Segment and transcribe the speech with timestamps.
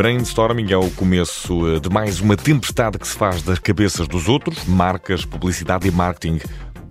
[0.00, 4.30] Brainstorming é o começo eh, de mais uma tempestade que se faz das cabeças dos
[4.30, 6.40] outros, marcas, publicidade e marketing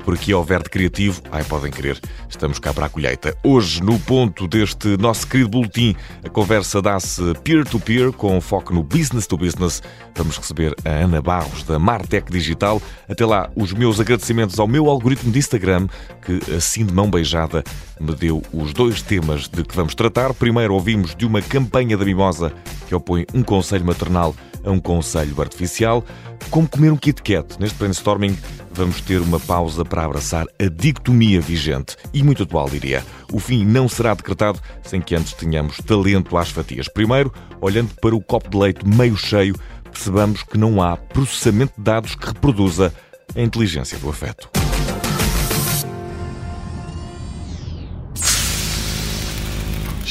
[0.09, 3.37] por aqui houver de criativo, ai podem querer, estamos cá para a colheita.
[3.43, 5.95] Hoje, no ponto deste nosso querido boletim,
[6.25, 9.83] a conversa dá-se peer-to-peer, com foco no business to business.
[10.15, 12.81] Vamos receber a Ana Barros, da Martech Digital.
[13.07, 15.87] Até lá, os meus agradecimentos ao meu algoritmo de Instagram,
[16.25, 17.63] que assim de mão beijada
[18.01, 20.33] me deu os dois temas de que vamos tratar.
[20.33, 22.51] Primeiro, ouvimos de uma campanha da Mimosa
[22.87, 26.03] que opõe um conselho maternal a um conselho artificial.
[26.49, 27.59] Como comer um Kit Kat.
[27.59, 28.37] Neste brainstorming
[28.71, 33.03] vamos ter uma pausa para abraçar a dicotomia vigente e muito atual, diria.
[33.31, 36.87] O fim não será decretado sem que antes tenhamos talento às fatias.
[36.87, 39.55] Primeiro, olhando para o copo de leite meio cheio,
[39.91, 42.93] percebamos que não há processamento de dados que reproduza
[43.35, 44.58] a inteligência do afeto.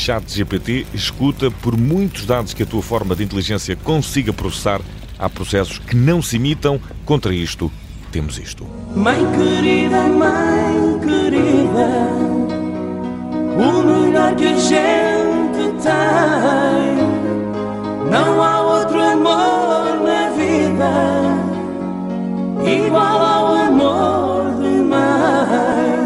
[0.09, 4.81] ChatGPT escuta por muitos dados que a tua forma de inteligência consiga processar
[5.19, 6.81] Há processos que não se imitam.
[7.05, 7.73] Contra isto,
[8.13, 8.65] temos isto.
[8.95, 11.89] Mãe querida, mãe querida,
[13.59, 16.99] o melhor que a gente tem.
[18.11, 20.89] Não há outro amor na vida
[22.65, 25.99] igual ao amor de mãe.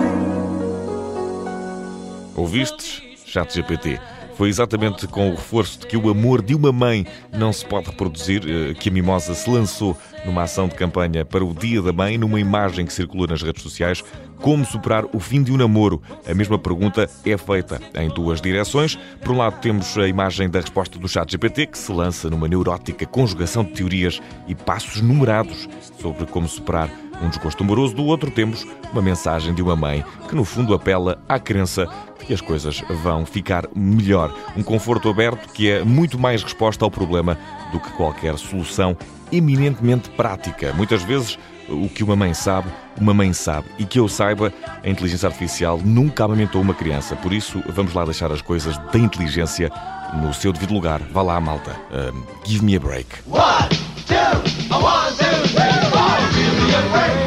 [2.35, 3.02] Ouvistes?
[3.33, 3.99] Chat GPT.
[4.37, 7.87] Foi exatamente com o reforço de que o amor de uma mãe não se pode
[7.87, 11.93] reproduzir eh, que a Mimosa se lançou numa ação de campanha para o Dia da
[11.93, 14.05] Mãe, numa imagem que circula nas redes sociais.
[14.41, 16.03] Como superar o fim de um namoro?
[16.29, 18.97] A mesma pergunta é feita em duas direções.
[19.23, 22.49] Por um lado, temos a imagem da resposta do chat GPT, que se lança numa
[22.49, 26.91] neurótica conjugação de teorias e passos numerados sobre como superar
[27.23, 27.95] um desgosto amoroso.
[27.95, 31.89] Do outro, temos uma mensagem de uma mãe que, no fundo, apela à crença
[32.25, 34.35] que as coisas vão ficar melhor.
[34.57, 37.39] Um conforto aberto que é muito mais resposta ao problema
[37.73, 38.97] do que qualquer solução
[39.31, 40.73] eminentemente prática.
[40.75, 41.39] Muitas vezes,
[41.69, 42.69] o que uma mãe sabe,
[43.01, 43.67] uma mãe sabe.
[43.79, 44.53] E que eu saiba,
[44.83, 47.17] a inteligência artificial nunca amamentou uma criança.
[47.17, 49.71] Por isso, vamos lá deixar as coisas da inteligência
[50.15, 51.01] no seu devido lugar.
[51.11, 51.75] Vá lá, malta.
[51.91, 53.07] Uh, give me a break.
[53.27, 53.69] One,
[54.07, 56.19] two, one, two, three, four.
[56.35, 57.22] Give me a break.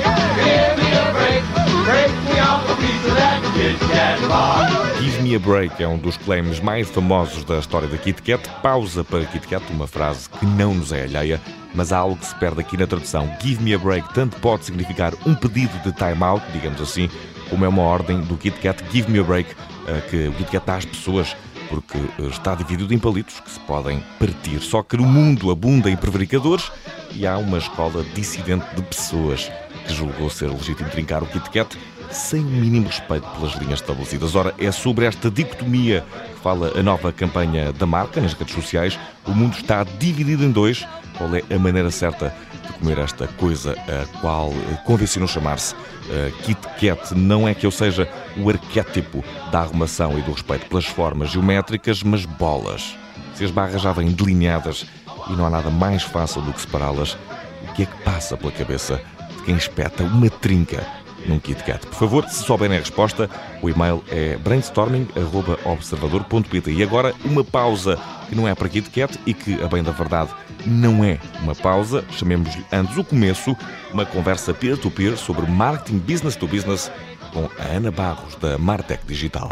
[5.01, 8.47] Give Me a Break é um dos claims mais famosos da história da Kit Kat.
[8.61, 11.41] Pausa para Kit Kat, uma frase que não nos é alheia,
[11.73, 13.27] mas há algo que se perde aqui na tradução.
[13.41, 17.09] Give Me a Break tanto pode significar um pedido de time-out, digamos assim,
[17.49, 19.55] como é uma ordem do Kit Kat Give Me a Break,
[19.87, 21.35] eh, que o Kit Kat dá às pessoas
[21.67, 24.59] porque eh, está dividido em palitos que se podem partir.
[24.59, 26.71] Só que no mundo abunda em prevaricadores
[27.15, 29.51] e há uma escola dissidente de pessoas
[29.87, 31.75] que julgou ser legítimo trincar o Kit Kat
[32.11, 34.35] sem o mínimo respeito pelas linhas estabelecidas.
[34.35, 38.99] Ora, é sobre esta dicotomia que fala a nova campanha da marca nas redes sociais.
[39.25, 40.85] O mundo está dividido em dois.
[41.17, 42.35] Qual é a maneira certa
[42.65, 44.51] de comer esta coisa, a qual
[44.83, 47.15] convencionou chamar-se uh, Kit Kat?
[47.15, 52.03] Não é que eu seja o arquétipo da arrumação e do respeito pelas formas geométricas,
[52.03, 52.97] mas bolas.
[53.33, 54.85] Se as barras já vêm delineadas
[55.29, 57.17] e não há nada mais fácil do que separá-las,
[57.63, 59.01] o que é que passa pela cabeça
[59.37, 60.85] de quem espeta uma trinca
[61.27, 61.87] num KitKat.
[61.87, 63.27] Por favor, se souberem a resposta,
[63.61, 66.71] o e-mail é brainstorming.observador.pt.
[66.71, 67.99] E agora, uma pausa
[68.29, 70.29] que não é para KitKat e que, a bem da verdade,
[70.65, 73.57] não é uma pausa, chamemos-lhe antes o começo,
[73.93, 76.91] uma conversa peer-to-peer -peer sobre marketing business to business
[77.33, 79.49] com a Ana Barros, da Martech Digital.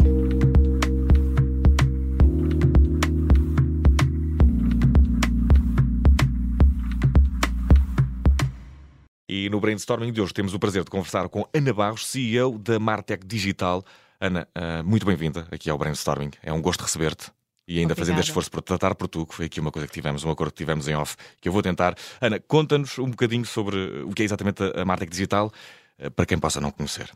[9.64, 13.82] Brainstorming de hoje temos o prazer de conversar com Ana Barros, CEO da Martech Digital.
[14.20, 16.32] Ana, uh, muito bem-vinda aqui ao brainstorming.
[16.42, 17.32] É um gosto receber-te.
[17.66, 18.00] E ainda Obrigada.
[18.00, 20.30] fazendo este esforço para tratar por tu, que foi aqui uma coisa que tivemos, um
[20.30, 21.94] acordo que tivemos em off, que eu vou tentar.
[22.20, 25.50] Ana, conta-nos um bocadinho sobre o que é exatamente a Martech Digital,
[25.98, 27.10] uh, para quem possa não conhecer.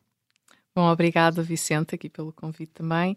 [0.75, 3.13] Bom, obrigado, Vicente, aqui pelo convite também.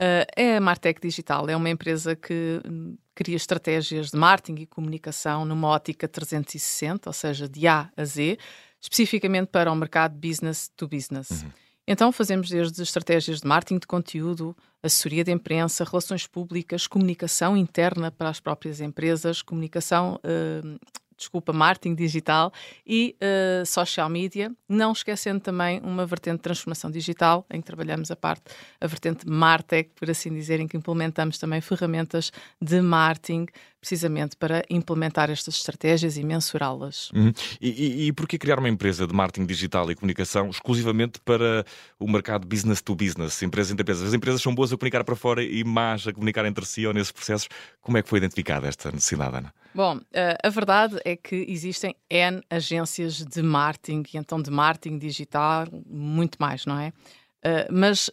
[0.00, 4.66] Uh, é a Martech Digital, é uma empresa que hum, cria estratégias de marketing e
[4.66, 8.38] comunicação numa ótica 360, ou seja, de A a Z,
[8.80, 11.30] especificamente para o mercado business to business.
[11.30, 11.50] Uhum.
[11.86, 18.10] Então fazemos desde estratégias de marketing de conteúdo, assessoria de imprensa, relações públicas, comunicação interna
[18.10, 20.78] para as próprias empresas, comunicação uh,
[21.18, 22.52] desculpa, marketing digital
[22.86, 28.10] e uh, social media, não esquecendo também uma vertente de transformação digital, em que trabalhamos
[28.10, 28.44] a parte,
[28.80, 32.30] a vertente Martech, por assim dizer, em que implementamos também ferramentas
[32.62, 33.46] de marketing
[33.80, 37.10] precisamente para implementar estas estratégias e mensurá-las.
[37.12, 37.32] Uhum.
[37.60, 41.64] E, e, e porquê criar uma empresa de marketing digital e comunicação exclusivamente para
[41.98, 44.08] o mercado business to business, empresas entre empresas?
[44.08, 46.92] As empresas são boas a comunicar para fora e más a comunicar entre si ou
[46.92, 47.48] nesses processos.
[47.80, 49.54] Como é que foi identificada esta necessidade, Ana?
[49.74, 54.98] Bom, eh, a verdade é que existem N agências de marketing, e então de marketing
[54.98, 56.92] digital, muito mais, não é?
[57.38, 58.12] Uh, mas uh,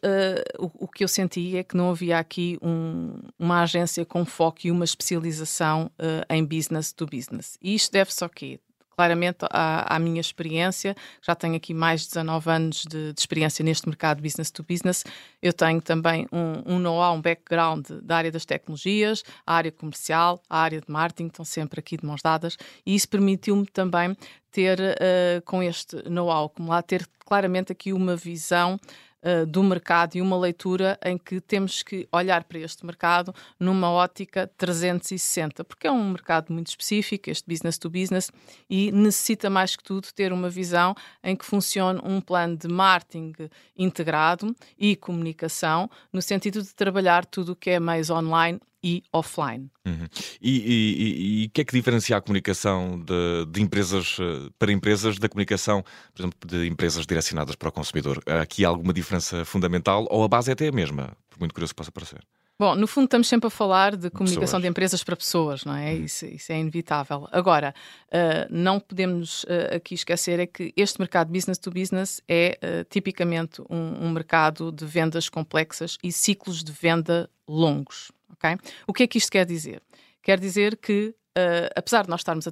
[0.60, 4.60] o, o, que eu senti é que não havia aqui um, uma agência com foco
[4.66, 7.58] e uma especialização uh, em business to business.
[7.60, 8.60] E isto deve-se ao quê?
[8.92, 13.66] Claramente à, à, minha experiência, já tenho aqui mais de 19 anos de, de experiência
[13.66, 15.04] neste mercado business to business.
[15.42, 20.42] Eu tenho também um, um know-how, um background da área das tecnologias, a área comercial,
[20.50, 24.16] a área de marketing, estão sempre aqui de mãos dadas, e isso permitiu-me também
[24.50, 24.80] ter,
[25.44, 28.80] com este know-how acumulado, ter claramente aqui uma visão
[29.26, 33.90] uh, do mercado e uma leitura em que temos que olhar para este mercado numa
[33.92, 38.32] ótica 360, porque é um mercado muito específico, este business to business,
[38.70, 43.34] e necessita mais que tudo ter uma visão em que funcione um plano de marketing
[43.78, 49.68] integrado e comunicação, no sentido de trabalhar tudo o que é meios online e offline.
[49.84, 50.08] Uhum.
[50.40, 55.28] E o que é que diferencia a comunicação de, de, empresas eh, para empresas da
[55.28, 55.84] comunicação,
[56.14, 58.22] por exemplo, de empresas direcionadas para o consumidor?
[58.28, 61.74] Há aqui alguma diferença fundamental ou a base é até a mesma, por muito curioso
[61.74, 62.20] que possa parecer?
[62.58, 64.62] Bom, no fundo estamos sempre a falar de comunicação pessoas.
[64.62, 65.94] de empresas para pessoas, não é?
[65.94, 66.06] Uhum.
[66.06, 67.28] Isso, isso, é inevitável.
[67.32, 67.76] Agora,
[68.08, 72.86] uh, não podemos uh, aqui esquecer é que este mercado business to business é uh,
[72.90, 78.10] tipicamente um, um mercado de vendas complexas e ciclos de venda longos.
[78.36, 78.58] Okay?
[78.88, 79.82] O que é que isto quer dizer?
[80.22, 82.52] Quer dizer que, uh, apesar de nós estarmos a,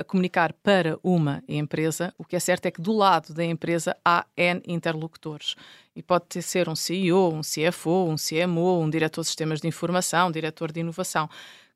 [0.00, 3.96] a, comunicar para uma empresa, o que é certo é que do lado da empresa
[4.04, 5.54] há N interlocutores.
[5.94, 10.28] E pode ser um CEO, um CFO, um CMO, um diretor de sistemas de informação,
[10.28, 11.28] um diretor de inovação.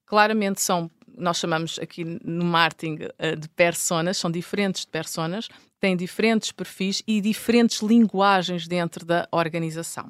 [0.08, 5.96] Claramente são, nós chamamos aqui no marketing uh, de personas, são diferentes de personas, têm
[5.96, 10.08] diferentes perfis e diferentes linguagens dentro da organização.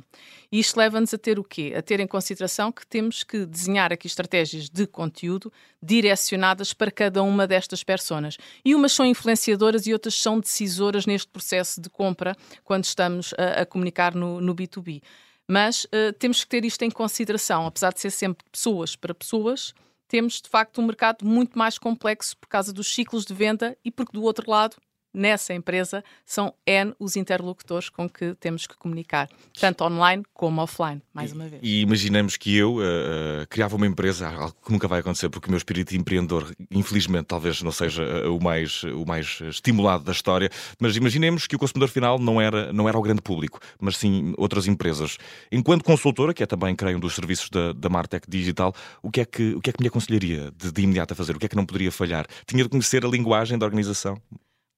[0.50, 1.74] E isto leva-nos a ter o quê?
[1.76, 5.52] A ter em consideração que temos que desenhar aqui estratégias de conteúdo
[5.82, 8.38] direcionadas para cada uma destas personas.
[8.64, 13.62] E umas são influenciadoras e outras são decisoras neste processo de compra quando estamos a,
[13.62, 15.02] a comunicar no, no B2B.
[15.46, 19.74] Mas uh, temos que ter isto em consideração, apesar de ser sempre pessoas para pessoas,
[20.08, 23.90] temos de facto um mercado muito mais complexo por causa dos ciclos de venda e
[23.90, 24.76] porque do outro lado
[25.12, 29.28] nessa empresa são N os interlocutores com que temos que comunicar,
[29.58, 31.60] tanto online como offline, mais uma vez.
[31.62, 35.50] E, imaginemos que eu uh, criava uma empresa, algo que nunca vai acontecer, porque o
[35.50, 40.50] meu espírito empreendedor, infelizmente, talvez não seja uh, o, mais, o mais estimulado da história,
[40.78, 44.34] mas imaginemos que o consumidor final não era, não era o grande público, mas sim
[44.36, 45.18] outras empresas.
[45.50, 49.20] Enquanto consultora, que é também, creio, um dos serviços da, da Martech Digital, o que,
[49.20, 51.34] é que, o que é que me aconselharia de, de imediato a fazer?
[51.34, 52.26] O que é que não poderia falhar?
[52.46, 54.20] Tinha de conhecer a linguagem da organização?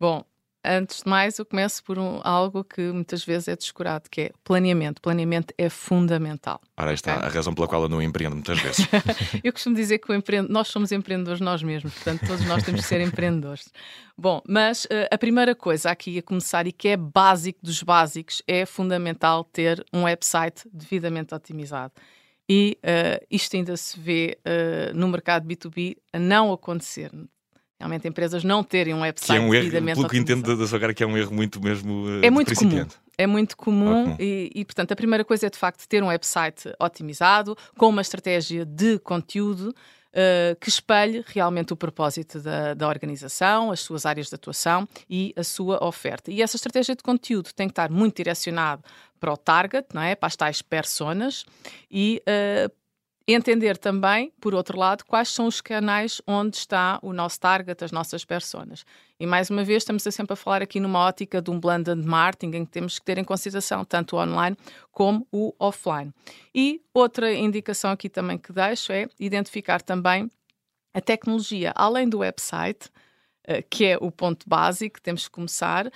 [0.00, 0.24] Bom,
[0.64, 4.30] antes de mais, eu começo por um, algo que muitas vezes é descurado, que é
[4.42, 5.00] planeamento.
[5.02, 6.58] Planeamento é fundamental.
[6.74, 7.26] Ora, está okay?
[7.26, 8.86] a razão pela qual eu não empreendo muitas vezes.
[9.44, 10.40] eu costumo dizer que empre...
[10.40, 13.70] nós somos empreendedores nós mesmos, portanto, todos nós temos que ser empreendedores.
[14.16, 18.42] Bom, mas uh, a primeira coisa aqui a começar e que é básico dos básicos
[18.46, 21.92] é fundamental ter um website devidamente otimizado.
[22.48, 27.12] E uh, isto ainda se vê uh, no mercado B2B a não acontecer
[27.80, 30.66] realmente empresas não terem um website que é um erro, devidamente Pelo que entendo da
[30.66, 32.86] sua cara, que é um erro muito mesmo uh, É muito comum.
[33.16, 36.72] É muito comum e, e, portanto, a primeira coisa é de facto ter um website
[36.78, 39.74] otimizado, com uma estratégia de conteúdo
[40.10, 45.34] uh, que espelhe realmente o propósito da, da organização, as suas áreas de atuação e
[45.36, 46.30] a sua oferta.
[46.30, 48.82] E essa estratégia de conteúdo tem que estar muito direcionado
[49.18, 50.14] para o target, não é?
[50.14, 51.44] para as tais personas
[51.90, 52.79] e uh,
[53.26, 57.92] entender também, por outro lado, quais são os canais onde está o nosso target, as
[57.92, 58.84] nossas personas.
[59.18, 62.56] E mais uma vez, estamos sempre a falar aqui numa ótica de um blended marketing
[62.56, 64.56] em que temos que ter em consideração tanto o online
[64.90, 66.12] como o offline.
[66.54, 70.30] E outra indicação aqui também que deixo é identificar também
[70.92, 72.90] a tecnologia, além do website,
[73.44, 75.90] eh, que é o ponto básico que temos que começar,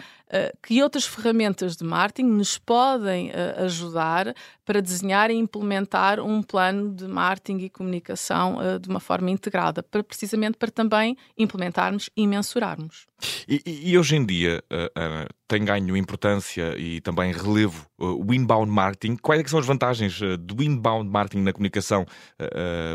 [0.63, 6.95] que outras ferramentas de marketing nos podem eh, ajudar para desenhar e implementar um plano
[6.95, 13.07] de marketing e comunicação de uma forma integrada, para, precisamente para também implementarmos e mensurarmos.
[13.47, 14.63] E, e hoje em dia
[15.47, 19.17] tem ganho importância e também relevo o inbound marketing.
[19.17, 22.07] Quais é são as vantagens do inbound marketing na comunicação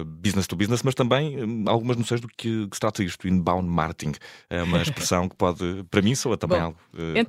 [0.05, 3.67] business to business, mas também um, algumas noções do que, que se trata isto, inbound
[3.69, 4.13] marketing?
[4.49, 6.79] É uma expressão que pode, para mim, soa também Bom, algo.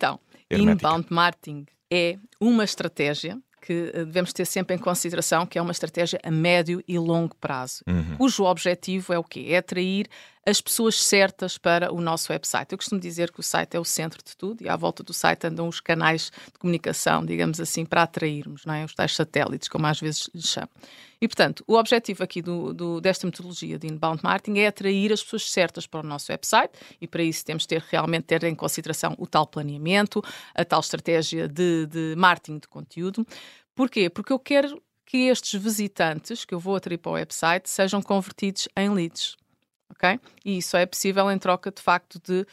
[0.00, 0.88] Então, hermética.
[0.88, 5.72] inbound marketing é uma estratégia que uh, devemos ter sempre em consideração que é uma
[5.72, 8.16] estratégia a médio e longo prazo, uhum.
[8.16, 9.48] cujo objetivo é o quê?
[9.50, 10.06] É atrair
[10.46, 12.72] as pessoas certas para o nosso website.
[12.72, 15.12] Eu costumo dizer que o site é o centro de tudo e à volta do
[15.12, 18.84] site andam os canais de comunicação, digamos assim, para atrairmos, não é?
[18.84, 20.70] os tais satélites, como às vezes lhes chamam.
[21.20, 25.22] E, portanto, o objetivo aqui do, do, desta metodologia de inbound marketing é atrair as
[25.22, 28.54] pessoas certas para o nosso website e para isso temos de ter realmente ter em
[28.54, 30.22] consideração o tal planeamento,
[30.54, 33.26] a tal estratégia de, de marketing de conteúdo.
[33.74, 34.08] Porquê?
[34.08, 38.66] Porque eu quero que estes visitantes que eu vou atrair para o website sejam convertidos
[38.74, 39.36] em leads
[39.90, 40.20] ok?
[40.44, 42.46] E isso é possível em troca, de facto, de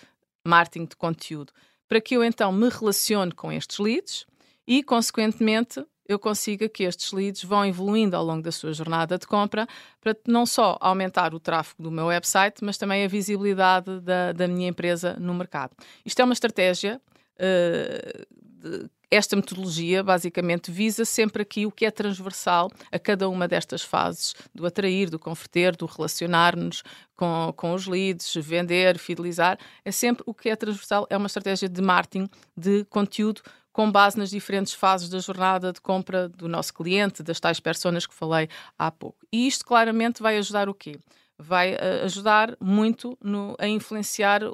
[0.46, 1.54] marketing de conteúdo.
[1.88, 4.26] Para que eu então me relacione com estes leads
[4.68, 9.28] e, consequentemente, eu consiga que estes leads vão evoluindo ao longo da sua jornada de
[9.28, 9.68] compra
[10.00, 14.48] para não só aumentar o tráfego do meu website, mas também a visibilidade da, da
[14.48, 15.76] minha empresa no mercado.
[16.06, 17.02] Isto é uma estratégia
[17.36, 23.48] uh, de, esta metodologia basicamente visa sempre aqui o que é transversal a cada uma
[23.48, 26.84] destas fases do atrair, do converter, do relacionar-nos
[27.16, 29.58] com, com os leads, vender, fidelizar.
[29.86, 34.18] É sempre o que é transversal, é uma estratégia de marketing de conteúdo com base
[34.18, 38.50] nas diferentes fases da jornada de compra do nosso cliente, das tais personas que falei
[38.78, 39.20] há pouco.
[39.32, 41.00] E isto claramente vai ajudar o quê?
[41.40, 44.54] vai uh, ajudar muito no, a influenciar o,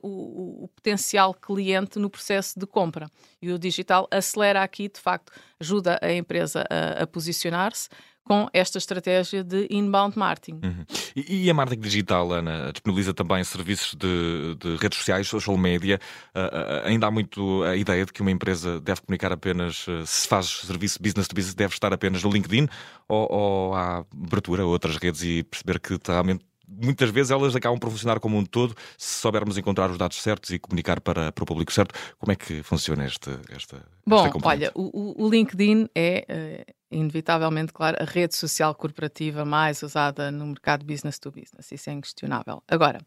[0.63, 3.08] o, potencial cliente no processo de compra.
[3.41, 7.89] E o digital acelera aqui, de facto, ajuda a empresa a, a posicionar-se
[8.24, 10.60] com esta estratégia de inbound marketing.
[10.63, 10.86] Uhum.
[11.15, 16.00] E, e, a marketing digital, Ana, disponibiliza também serviços de, de redes sociais, social media.
[16.34, 20.05] Uh, uh, ainda há muito a ideia de que uma empresa deve comunicar apenas, uh,
[20.05, 22.67] se faz serviço business to business, deve estar apenas no LinkedIn
[23.10, 26.46] ou, ou há abertura a outras redes e perceber que realmente
[26.82, 30.50] muitas vezes elas acabam por funcionar como um todo se soubermos encontrar os dados certos
[30.51, 31.94] e comunicar para, para o público certo.
[32.18, 37.74] Como é que funciona este, esta, Bom, esta olha, o, o, LinkedIn é, é, inevitavelmente,
[37.74, 41.72] claro, a rede social corporativa mais usada no mercado business to business.
[41.72, 42.63] Isso é inquestionável.
[42.68, 43.00] Agora,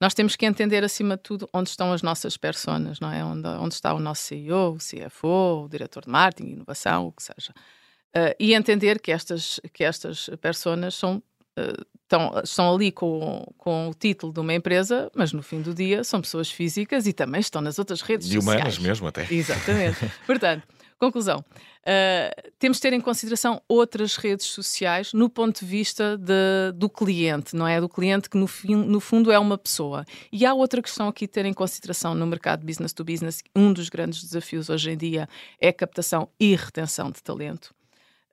[0.00, 3.24] nós temos que entender, acima de tudo, onde estão as nossas personas, não é?
[3.24, 7.22] Onde, onde está o nosso CEO, o CFO, o diretor de marketing, inovação, o que
[7.22, 7.52] seja.
[8.16, 11.22] Uh, e entender que estas, que estas personas são
[12.02, 16.04] estão, estão ali com, com o título de uma empresa, mas no fim do dia
[16.04, 18.54] são pessoas físicas e também estão nas outras redes e sociais.
[18.54, 19.26] E humanas mesmo até.
[19.32, 20.10] Exatamente.
[20.26, 20.66] Portanto,
[20.98, 21.44] conclusão.
[21.86, 26.88] Uh, temos de ter em consideração outras redes sociais no ponto de vista de, do
[26.88, 27.78] cliente, não é?
[27.78, 30.04] Do cliente que no, fim, no fundo é uma pessoa.
[30.32, 33.42] E há outra questão aqui a ter em consideração no mercado business to business.
[33.54, 35.28] Um dos grandes desafios hoje em dia
[35.60, 37.74] é a captação e retenção de talento.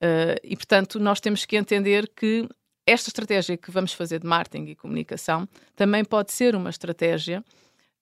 [0.02, 2.48] Uh, e, portanto, nós temos que entender que
[2.86, 7.44] esta estratégia que vamos fazer de marketing e comunicação também pode ser uma estratégia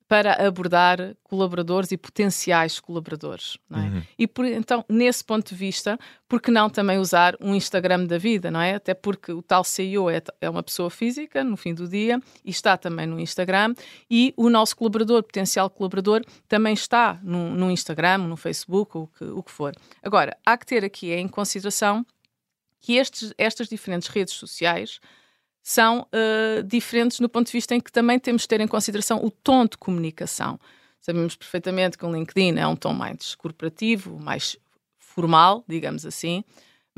[0.09, 3.59] para abordar colaboradores e potenciais colaboradores.
[3.71, 3.75] É?
[3.75, 4.01] Uhum.
[4.17, 8.17] E por, então, nesse ponto de vista, por que não também usar um Instagram da
[8.17, 8.73] vida, não é?
[8.73, 12.49] Até porque o tal CEO é, é uma pessoa física, no fim do dia, e
[12.49, 13.75] está também no Instagram,
[14.09, 19.23] e o nosso colaborador, potencial colaborador, também está no, no Instagram, no Facebook, o que,
[19.25, 19.75] o que for.
[20.01, 22.03] Agora, há que ter aqui em consideração
[22.79, 24.99] que estes, estas diferentes redes sociais
[25.61, 29.23] são uh, diferentes no ponto de vista em que também temos de ter em consideração
[29.23, 30.59] o tom de comunicação.
[30.99, 34.57] Sabemos perfeitamente que o LinkedIn é um tom mais corporativo, mais
[34.97, 36.43] formal, digamos assim,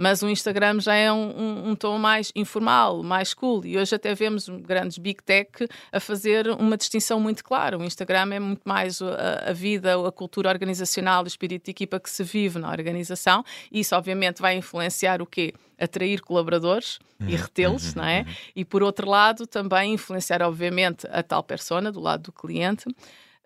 [0.01, 3.63] mas o Instagram já é um, um, um, tom mais informal, mais cool.
[3.63, 5.51] E hoje até vemos grandes big tech
[5.91, 7.77] a fazer uma distinção muito clara.
[7.77, 11.99] O Instagram é muito mais a, a vida, a cultura organizacional, o espírito de equipa
[11.99, 13.45] que se vive na organização.
[13.71, 15.53] E isso, obviamente, vai influenciar o quê?
[15.79, 18.21] Atrair colaboradores uhum, e retê-los, uhum, não é?
[18.21, 18.33] Uhum.
[18.55, 22.85] E por outro lado, também influenciar, obviamente, a tal persona, do lado do cliente.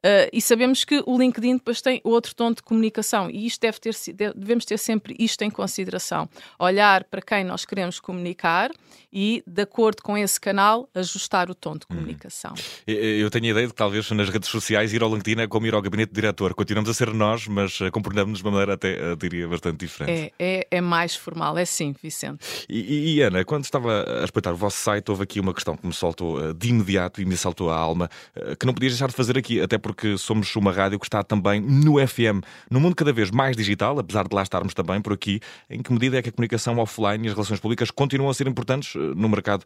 [0.06, 3.80] Uh, e sabemos que o LinkedIn depois tem outro tom de comunicação e isto deve
[3.80, 3.96] ter,
[4.36, 6.30] devemos ter sempre isto em consideração.
[6.60, 8.70] Olhar para quem nós queremos comunicar
[9.12, 12.54] e, de acordo com esse canal, ajustar o tom de comunicação.
[12.54, 12.92] Hum.
[12.92, 15.66] Eu tenho a ideia de que talvez nas redes sociais ir ao LinkedIn é como
[15.66, 16.54] ir ao gabinete de diretor.
[16.54, 20.34] Continuamos a ser nós, mas eh, comportamos de uma maneira até, eh, diria, bastante diferente.
[20.38, 22.46] É, é, é mais formal, é sim, Vicente.
[22.70, 25.88] E, e, Ana, quando estava a respeitar o vosso site, houve aqui uma questão que
[25.88, 28.10] me saltou de imediato e me saltou a alma,
[28.60, 31.24] que não podias deixar de fazer aqui, até porque porque somos uma rádio que está
[31.24, 32.44] também no FM.
[32.70, 35.92] No mundo cada vez mais digital, apesar de lá estarmos também por aqui, em que
[35.94, 39.00] medida é que a comunicação offline e as relações públicas continuam a ser importantes eh,
[39.16, 39.64] no mercado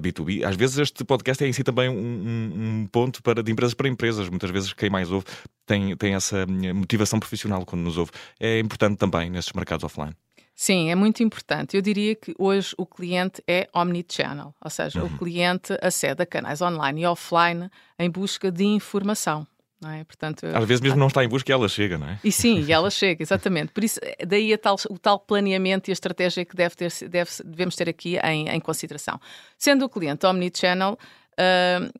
[0.00, 0.40] B2B?
[0.40, 3.74] Eh, Às vezes este podcast é em si também um, um ponto para, de empresas
[3.74, 4.28] para empresas.
[4.30, 5.26] Muitas vezes quem mais ouve
[5.66, 8.10] tem, tem essa motivação profissional quando nos ouve.
[8.40, 10.14] É importante também nesses mercados offline.
[10.54, 11.76] Sim, é muito importante.
[11.76, 15.06] Eu diria que hoje o cliente é omnichannel, ou seja, uhum.
[15.06, 19.46] o cliente acede a canais online e offline em busca de informação
[19.80, 20.02] Não é?
[20.02, 22.18] Portanto, Às vezes mesmo não está em busca e ela chega, não é?
[22.24, 23.72] E sim, e ela chega, exatamente.
[23.72, 27.76] Por isso, daí tal, o tal planeamento e a estratégia que deve ter, deve, devemos
[27.76, 29.20] ter aqui em, em consideração.
[29.56, 30.98] Sendo o cliente omnichannel,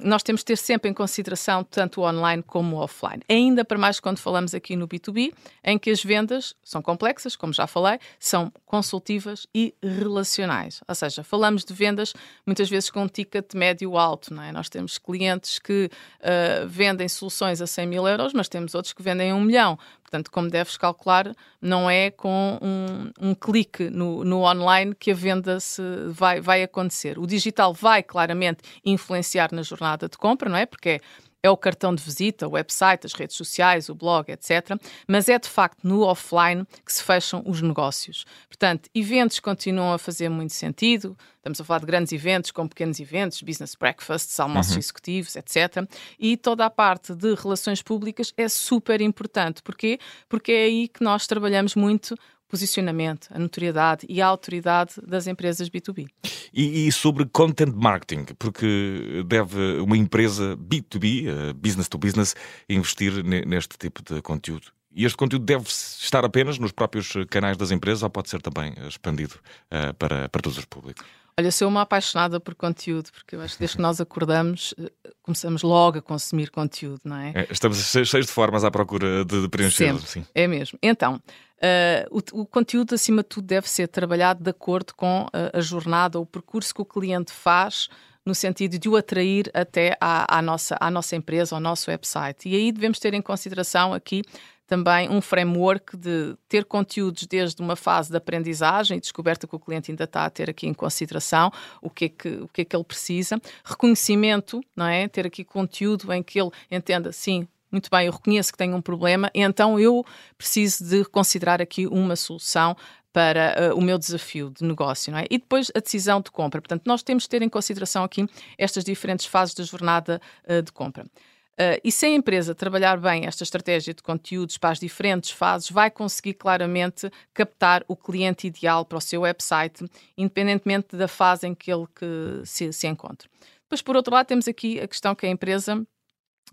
[0.00, 3.22] Nós temos de ter sempre em consideração tanto o online como o offline.
[3.28, 5.32] Ainda para mais quando falamos aqui no B2B,
[5.64, 10.80] em que as vendas são complexas, como já falei, são consultivas e relacionais.
[10.88, 12.12] Ou seja, falamos de vendas
[12.44, 14.34] muitas vezes com um ticket médio alto.
[14.34, 14.52] Não é?
[14.52, 15.90] Nós temos clientes que
[16.20, 19.78] uh, vendem soluções a 100 mil euros, mas temos outros que vendem a um milhão.
[20.08, 25.14] Portanto, como deves calcular, não é com um, um clique no, no, online que a
[25.14, 27.18] venda se vai, vai acontecer.
[27.18, 30.64] O digital vai claramente influenciar na jornada de compra, não é?
[30.64, 31.00] Porque é
[31.42, 34.78] é o cartão de visita, o website, as redes sociais, o blog, etc.
[35.06, 38.24] Mas é de facto no offline que se fecham os negócios.
[38.48, 41.16] Portanto, eventos continuam a fazer muito sentido.
[41.36, 44.78] Estamos a falar de grandes eventos, com pequenos eventos, business breakfasts, almoços uhum.
[44.78, 45.88] executivos, etc.
[46.18, 49.62] E toda a parte de relações públicas é super importante.
[49.62, 49.98] Porquê?
[50.28, 52.16] Porque é aí que nós trabalhamos muito
[52.48, 56.08] posicionamento, a notoriedade e a autoridade das empresas B2B.
[56.52, 62.34] E, e, sobre content marketing, porque deve uma empresa B2B, uh, business to business,
[62.68, 64.72] investir neste tipo de conteúdo?
[64.90, 68.74] E este conteúdo deve estar apenas nos próprios canais das empresas ou pode ser também
[68.88, 69.34] expandido
[69.70, 71.04] uh, para, para todos os públicos?
[71.38, 74.90] Olha, sou uma apaixonada por conteúdo, porque eu acho que desde que nós acordamos, eh,
[75.22, 77.32] começamos logo a consumir conteúdo, não é?
[77.32, 79.96] é estamos cheios de formas à procura de, de preencher.
[80.00, 80.26] Sim.
[80.34, 80.76] É mesmo.
[80.82, 81.22] Então,
[81.58, 85.60] uh, o, o, conteúdo, acima de tudo, deve ser trabalhado de acordo com a, a
[85.60, 87.88] jornada o percurso que o cliente faz
[88.24, 92.48] no sentido de o atrair até à, à, nossa, à nossa empresa, ao nosso website.
[92.48, 94.22] E aí devemos ter em consideração aqui
[94.68, 99.58] também um framework de ter conteúdos desde uma fase de aprendizagem e descoberta que o
[99.58, 101.50] cliente ainda está a ter aqui em consideração
[101.80, 105.08] o que é que, o que, é que ele precisa, reconhecimento, não é?
[105.08, 108.82] Ter aqui conteúdo em que ele entenda, sim, muito bem, eu reconheço que tenho um
[108.82, 110.04] problema, então eu
[110.36, 112.76] preciso de considerar aqui uma solução
[113.12, 115.26] para uh, o meu desafio de negócio, não é?
[115.30, 116.60] E depois a decisão de compra.
[116.60, 120.70] Portanto, nós temos de ter em consideração aqui estas diferentes fases da jornada uh, de
[120.70, 121.04] compra.
[121.04, 125.68] Uh, e se a empresa trabalhar bem esta estratégia de conteúdos para as diferentes fases,
[125.68, 129.84] vai conseguir claramente captar o cliente ideal para o seu website,
[130.16, 133.28] independentemente da fase em que ele que se, se encontra.
[133.62, 135.84] Depois, por outro lado, temos aqui a questão que a empresa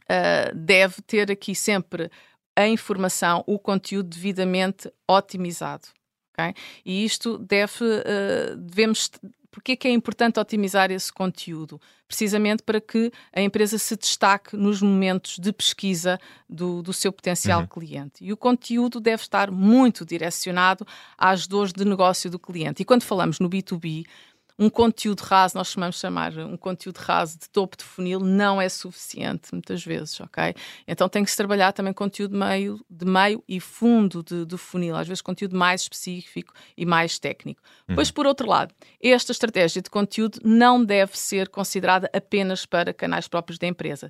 [0.09, 2.09] uh, deve ter aqui sempre
[2.55, 5.87] a informação, o conteúdo devidamente otimizado.
[6.33, 6.53] Okay?
[6.85, 9.09] E isto deve, uh, devemos
[9.55, 11.79] Porquê é que é importante otimizar esse conteúdo?
[12.09, 17.61] Precisamente para que a empresa se destaque nos momentos de pesquisa do, do seu potencial
[17.61, 17.67] uhum.
[17.67, 18.21] cliente.
[18.21, 20.85] E o conteúdo deve estar muito direcionado
[21.17, 22.81] às dores de negócio do cliente.
[22.81, 24.05] E quando falamos no B2B,
[24.57, 28.61] um conteúdo raso, nós chamamos de chamar um conteúdo raso de topo de funil, não
[28.61, 30.55] é suficiente muitas vezes, ok?
[30.87, 34.95] Então tem que se trabalhar também conteúdo meio, de meio e fundo de, de funil,
[34.95, 37.61] às vezes conteúdo mais específico e mais técnico.
[37.87, 37.95] Uhum.
[37.95, 43.27] Pois, por outro lado, esta estratégia de conteúdo não deve ser considerada apenas para canais
[43.27, 44.09] próprios da empresa,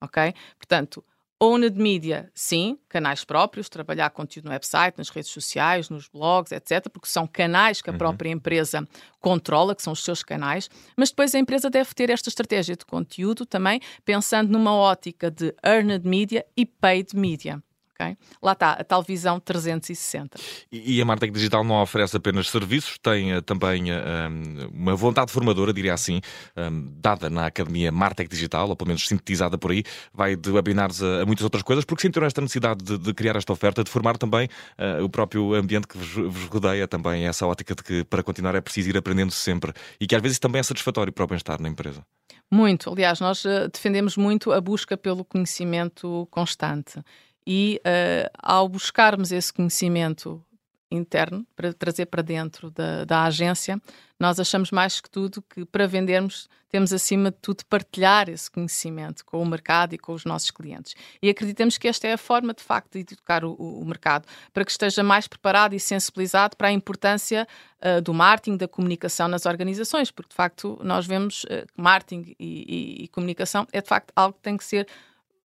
[0.00, 0.32] ok?
[0.58, 1.04] Portanto,
[1.44, 6.88] Owned Media, sim, canais próprios, trabalhar conteúdo no website, nas redes sociais, nos blogs, etc.,
[6.90, 7.98] porque são canais que a uhum.
[7.98, 8.88] própria empresa
[9.20, 12.86] controla, que são os seus canais, mas depois a empresa deve ter esta estratégia de
[12.86, 17.62] conteúdo também pensando numa ótica de earned media e paid media.
[17.94, 18.16] Okay?
[18.42, 20.36] Lá está, a tal visão 360.
[20.70, 25.72] E, a Martech Digital não oferece apenas serviços, tem uh, também uh, uma vontade formadora,
[25.72, 26.20] diria assim,
[26.56, 31.02] um, dada na Academia Martech Digital, ou pelo menos sintetizada por aí, vai de webinars
[31.02, 33.90] a, a muitas outras coisas, porque sentiram esta necessidade de, de, criar esta oferta, de
[33.90, 38.02] formar também uh, o próprio ambiente que vos, vos, rodeia, também essa ótica de que
[38.04, 41.24] para continuar é preciso ir aprendendo sempre e que às vezes também é satisfatório para
[41.24, 42.04] o bem-estar na empresa.
[42.50, 47.00] Muito, aliás, nós defendemos muito a busca pelo conhecimento constante
[47.46, 50.44] e uh, ao buscarmos esse conhecimento
[50.90, 53.80] interno para trazer para dentro da, da, agência,
[54.18, 59.24] nós achamos mais que tudo que para vendermos temos acima de tudo partilhar esse conhecimento
[59.24, 60.94] com o mercado e com os nossos clientes.
[61.22, 64.64] E acreditamos que esta é a forma de facto de educar o, o mercado para
[64.64, 67.46] que esteja mais preparado e sensibilizado para a importância
[67.80, 72.34] uh, do marketing, da comunicação nas organizações, porque de facto nós vemos uh, que marketing
[72.38, 74.88] e, e, e comunicação é de facto algo que tem que ser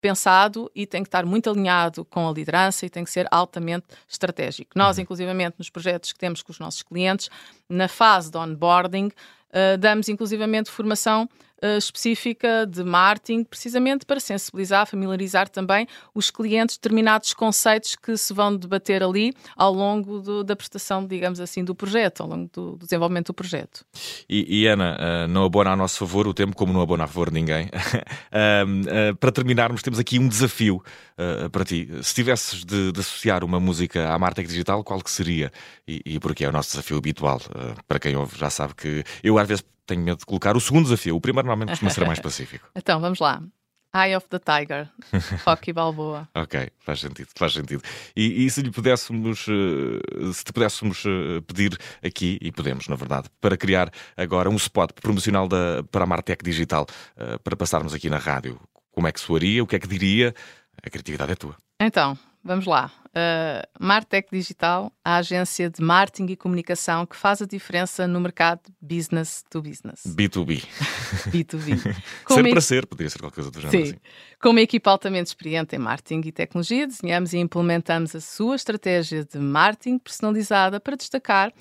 [0.01, 3.87] pensado e tem que estar muito alinhado com a liderança e tem que ser altamente
[4.09, 4.71] estratégico.
[4.75, 5.03] Nós, uhum.
[5.03, 7.29] inclusivamente, nos projetos que temos com os nossos clientes,
[7.69, 11.29] na fase de onboarding, uh, damos inclusivamente formação
[11.63, 18.17] uh, específica de marketing, precisamente para sensibilizar, familiarizar também os clientes de determinados conceitos que
[18.17, 22.51] se vão debater ali ao longo do, da prestação, digamos assim, do projeto, ao longo
[22.53, 23.85] do, do desenvolvimento do projeto.
[24.29, 27.07] E, e Ana, uh, não abona a nosso favor o tempo, como não abona a
[27.07, 27.67] favor de ninguém.
[28.33, 30.83] uh, para terminarmos, temos aqui um desafio
[31.51, 31.89] para ti.
[32.01, 35.51] Se tivesses de, de, associar uma música à Martec Digital, qual que seria?
[35.87, 37.41] E, e porque é o nosso desafio habitual.
[37.89, 40.85] para quem ouve já sabe que eu às vezes tenho medo de colocar o segundo
[40.85, 41.17] desafio.
[41.17, 42.69] O primeiro normalmente costuma ser mais pacífico.
[42.77, 43.43] então, vamos lá.
[43.95, 44.91] Eye of the Tiger,
[45.47, 46.29] Rocky Balboa.
[46.37, 47.83] ok, faz sentido, faz sentido.
[48.15, 52.97] E, e, se lhe pudéssemos, eh, se te pudéssemos eh, pedir aqui, e podemos, na
[52.97, 57.95] verdade, para criar agora um spot promocional da, para a Martec Digital, eh, para passarmos
[57.95, 58.61] aqui na rádio,
[58.93, 60.35] como é que soaria, o que é que diria?
[60.83, 61.57] A criatividade é tua.
[61.81, 62.91] Então, vamos lá.
[63.09, 68.61] Uh, Martech Digital, a agência de marketing e comunicação que faz a diferença no mercado
[68.81, 70.03] business to business.
[70.07, 70.65] B2B.
[71.31, 71.79] B2B.
[72.29, 73.87] ser para ser, poderia ser qualquer coisa do género.
[73.87, 73.91] Sim.
[73.93, 74.01] Assim.
[74.41, 79.25] Com uma equipa altamente experiente em marketing e tecnologia, desenhamos e implementamos a sua estratégia
[79.25, 81.53] de marketing personalizada para destacar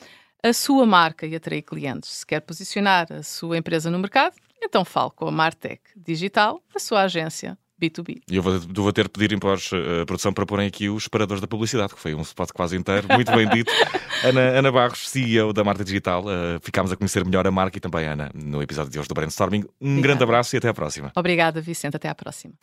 [0.44, 2.10] a sua marca e atrair clientes.
[2.10, 6.80] Se quer posicionar a sua empresa no mercado, então fale com a Martech Digital, a
[6.80, 8.22] sua agência B2B.
[8.30, 11.42] E eu vou, vou ter de pedir para a produção para porem aqui os paradores
[11.42, 13.72] da publicidade, que foi um spot quase inteiro, muito bem dito.
[14.24, 17.82] Ana, Ana Barros, CEO da Marca Digital, uh, ficámos a conhecer melhor a marca e
[17.82, 19.60] também a Ana no episódio de hoje do Brainstorming.
[19.60, 20.02] Um Obrigada.
[20.02, 21.12] grande abraço e até à próxima.
[21.16, 21.96] Obrigada, Vicente.
[21.96, 22.54] Até à próxima.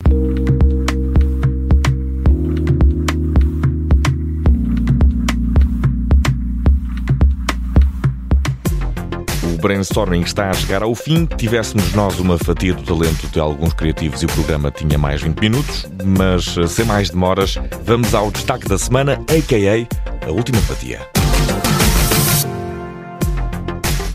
[9.65, 11.25] Brainstorming está a chegar ao fim.
[11.25, 15.39] Tivéssemos nós uma fatia do talento de alguns criativos e o programa tinha mais 20
[15.39, 20.27] minutos, mas eh, sem mais demoras, vamos ao destaque da semana, a.k.a.
[20.27, 20.99] a última fatia.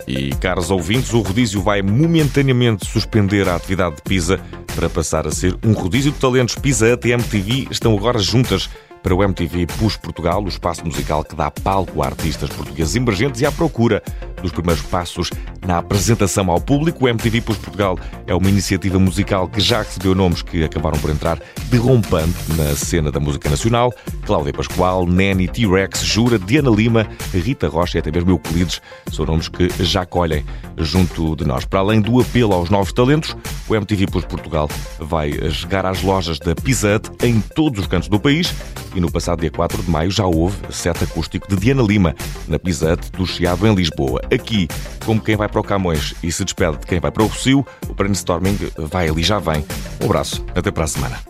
[0.06, 4.38] E, caros ouvintes, o rodízio vai momentaneamente suspender a atividade de Pisa
[4.76, 6.54] para passar a ser um rodízio de talentos.
[6.54, 8.70] Pisa e MTV estão agora juntas
[9.02, 13.40] para o MTV Push Portugal, o espaço musical que dá palco a artistas portugueses emergentes
[13.40, 14.02] e à procura
[14.40, 15.30] dos primeiros passos
[15.66, 17.04] na apresentação ao público.
[17.04, 21.10] O MTV Push Portugal é uma iniciativa musical que já recebeu nomes que acabaram por
[21.10, 23.92] entrar derrompante na cena da música nacional.
[24.24, 28.80] Cláudia Pascoal, Neni, T-Rex, Jura, Diana Lima, Rita Rocha e até mesmo Euclides
[29.12, 30.44] são nomes que já colhem
[30.78, 31.64] junto de nós.
[31.64, 33.36] Para além do apelo aos novos talentos,
[33.68, 38.18] o MTV Push Portugal vai chegar às lojas da Pizza em todos os cantos do
[38.18, 38.54] país
[38.94, 42.14] e no passado dia 4 de maio já houve set acústico de Diana Lima
[42.48, 44.20] na Pizza do Chiado em Lisboa.
[44.32, 44.68] Aqui,
[45.04, 47.66] como quem vai para o Camões e se despede de quem vai para o Rocio,
[47.88, 49.64] o brainstorming vai ali já vem.
[50.00, 51.29] Um abraço, até para a semana.